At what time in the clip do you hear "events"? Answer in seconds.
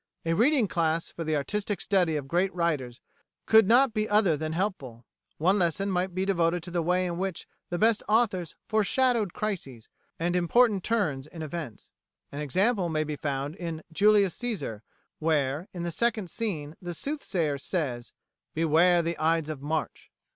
11.43-11.91